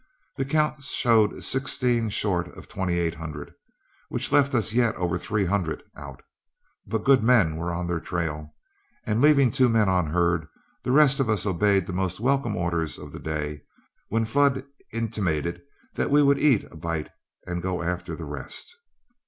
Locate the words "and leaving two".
9.05-9.69